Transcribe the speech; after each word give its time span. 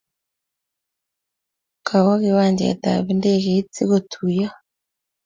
Kowo 1.87 2.13
kiwanjet 2.21 2.81
ap 2.93 3.05
ndeget 3.17 3.67
si 3.75 3.83
kotuyon 3.89 4.55